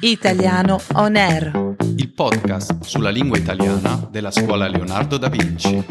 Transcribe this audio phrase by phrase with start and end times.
[0.00, 1.74] Italiano On Air.
[1.96, 5.84] il podcast sulla lingua italiana della scuola Leonardo da Vinci.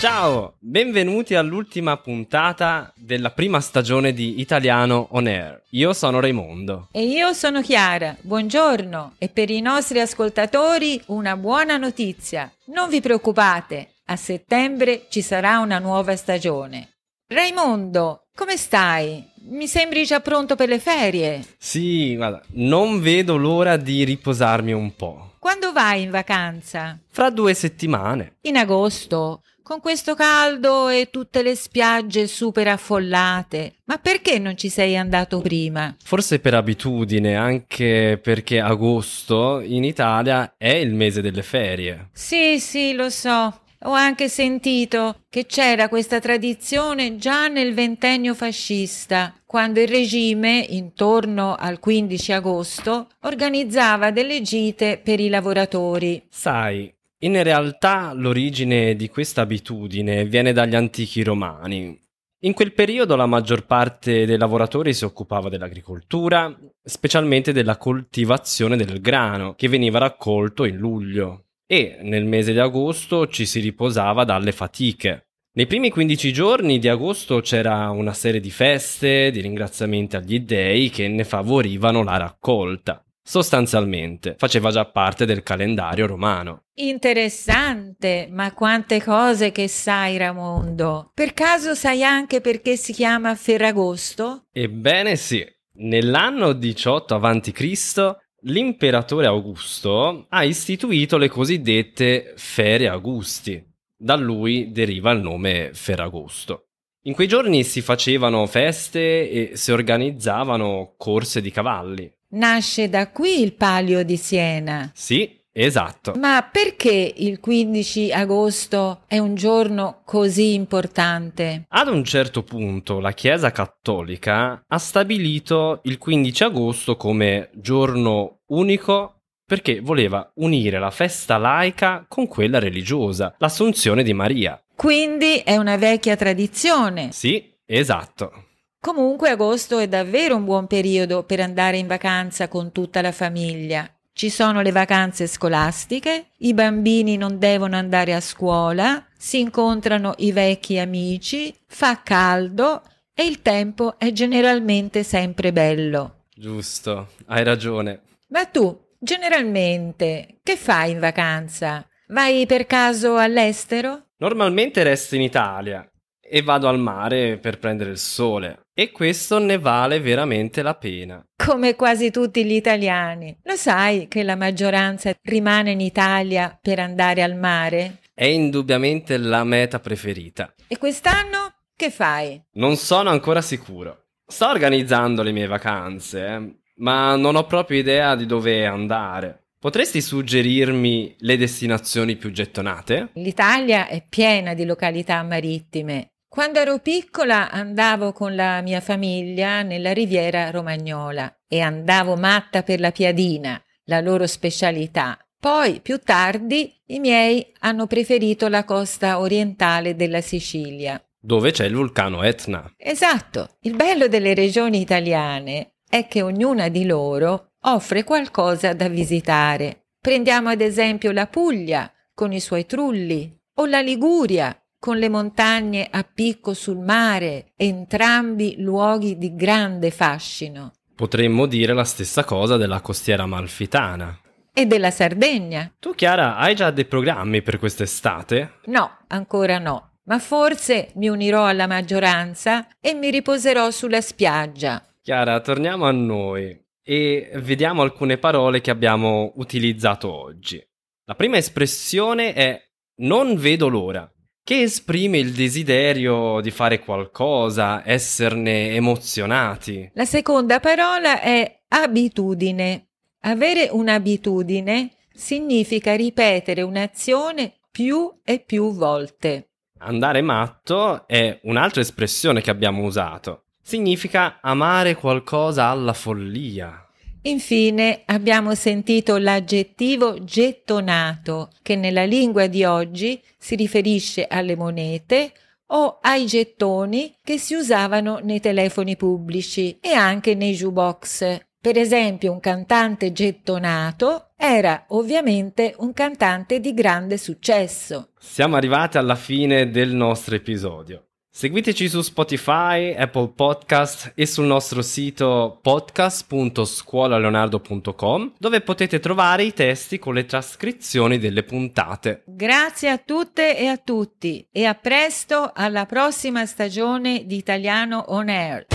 [0.00, 5.62] Ciao, benvenuti all'ultima puntata della prima stagione di Italiano On Air.
[5.70, 6.88] Io sono Raimondo.
[6.92, 12.50] E io sono Chiara, buongiorno e per i nostri ascoltatori una buona notizia.
[12.66, 16.90] Non vi preoccupate, a settembre ci sarà una nuova stagione.
[17.26, 19.28] Raimondo, come stai?
[19.48, 21.44] Mi sembri già pronto per le ferie.
[21.58, 25.32] Sì, guarda, non vedo l'ora di riposarmi un po'.
[25.40, 26.96] Quando vai in vacanza?
[27.10, 28.36] Fra due settimane.
[28.42, 29.42] In agosto?
[29.60, 33.74] Con questo caldo e tutte le spiagge super affollate.
[33.86, 35.96] Ma perché non ci sei andato prima?
[36.00, 42.10] Forse per abitudine, anche perché agosto in Italia è il mese delle ferie.
[42.12, 43.66] Sì, sì, lo so.
[43.82, 51.54] Ho anche sentito che c'era questa tradizione già nel ventennio fascista, quando il regime, intorno
[51.54, 56.24] al 15 agosto, organizzava delle gite per i lavoratori.
[56.28, 61.96] Sai, in realtà l'origine di questa abitudine viene dagli antichi romani.
[62.42, 69.00] In quel periodo la maggior parte dei lavoratori si occupava dell'agricoltura, specialmente della coltivazione del
[69.00, 71.44] grano, che veniva raccolto in luglio.
[71.70, 75.26] E nel mese di agosto ci si riposava dalle fatiche.
[75.52, 80.88] Nei primi 15 giorni di agosto c'era una serie di feste, di ringraziamenti agli dei
[80.88, 83.04] che ne favorivano la raccolta.
[83.22, 86.62] Sostanzialmente faceva già parte del calendario romano.
[86.76, 91.10] Interessante, ma quante cose che sai, Ramondo.
[91.12, 94.46] Per caso sai anche perché si chiama Ferragosto?
[94.50, 98.16] Ebbene sì, nell'anno 18 a.C.
[98.42, 103.64] l'imperatore Augusto ha istituito le cosiddette ferie Augusti.
[103.96, 106.68] Da lui deriva il nome Ferragosto.
[107.02, 112.12] In quei giorni si facevano feste e si organizzavano corse di cavalli.
[112.30, 114.90] Nasce da qui il Palio di Siena.
[114.94, 116.14] Sì, esatto.
[116.16, 121.64] Ma perché il 15 agosto è un giorno così importante?
[121.68, 129.14] Ad un certo punto la Chiesa Cattolica ha stabilito il 15 agosto come giorno unico
[129.48, 134.62] perché voleva unire la festa laica con quella religiosa, l'Assunzione di Maria.
[134.76, 137.12] Quindi è una vecchia tradizione.
[137.12, 138.44] Sì, esatto.
[138.78, 143.90] Comunque agosto è davvero un buon periodo per andare in vacanza con tutta la famiglia.
[144.18, 150.32] Ci sono le vacanze scolastiche, i bambini non devono andare a scuola, si incontrano i
[150.32, 152.82] vecchi amici, fa caldo
[153.14, 156.24] e il tempo è generalmente sempre bello.
[156.34, 158.00] Giusto, hai ragione.
[158.30, 161.86] Ma tu, generalmente, che fai in vacanza?
[162.08, 164.06] Vai per caso all'estero?
[164.16, 165.88] Normalmente resto in Italia
[166.20, 171.24] e vado al mare per prendere il sole e questo ne vale veramente la pena.
[171.48, 173.34] Come quasi tutti gli italiani.
[173.44, 178.00] Lo sai che la maggioranza rimane in Italia per andare al mare?
[178.12, 180.52] È indubbiamente la meta preferita.
[180.66, 182.38] E quest'anno che fai?
[182.56, 184.08] Non sono ancora sicuro.
[184.26, 189.46] Sto organizzando le mie vacanze, eh, ma non ho proprio idea di dove andare.
[189.58, 193.08] Potresti suggerirmi le destinazioni più gettonate?
[193.14, 196.10] L'Italia è piena di località marittime.
[196.28, 202.80] Quando ero piccola andavo con la mia famiglia nella riviera romagnola e andavo matta per
[202.80, 205.18] la piadina, la loro specialità.
[205.40, 211.02] Poi, più tardi, i miei hanno preferito la costa orientale della Sicilia.
[211.18, 212.72] Dove c'è il vulcano Etna.
[212.76, 219.86] Esatto, il bello delle regioni italiane è che ognuna di loro offre qualcosa da visitare.
[219.98, 225.88] Prendiamo ad esempio la Puglia con i suoi trulli o la Liguria con le montagne
[225.90, 230.72] a picco sul mare, entrambi luoghi di grande fascino.
[230.94, 234.20] Potremmo dire la stessa cosa della costiera malfitana.
[234.52, 235.72] E della Sardegna?
[235.78, 238.54] Tu, Chiara, hai già dei programmi per quest'estate?
[238.64, 244.84] No, ancora no, ma forse mi unirò alla maggioranza e mi riposerò sulla spiaggia.
[245.02, 250.60] Chiara, torniamo a noi e vediamo alcune parole che abbiamo utilizzato oggi.
[251.04, 252.60] La prima espressione è
[253.02, 254.10] non vedo l'ora,
[254.48, 259.90] che esprime il desiderio di fare qualcosa, esserne emozionati.
[259.92, 262.86] La seconda parola è abitudine.
[263.24, 269.50] Avere un'abitudine significa ripetere un'azione più e più volte.
[269.80, 273.48] Andare matto è un'altra espressione che abbiamo usato.
[273.60, 276.87] Significa amare qualcosa alla follia.
[277.28, 285.32] Infine abbiamo sentito l'aggettivo gettonato, che nella lingua di oggi si riferisce alle monete
[285.66, 291.40] o ai gettoni che si usavano nei telefoni pubblici e anche nei jukebox.
[291.60, 298.12] Per esempio, un cantante gettonato era ovviamente un cantante di grande successo.
[298.18, 301.07] Siamo arrivati alla fine del nostro episodio.
[301.38, 310.00] Seguiteci su Spotify, Apple Podcast e sul nostro sito podcast.scuolaleonardo.com dove potete trovare i testi
[310.00, 312.24] con le trascrizioni delle puntate.
[312.26, 318.28] Grazie a tutte e a tutti e a presto alla prossima stagione di Italiano On
[318.28, 318.66] Air.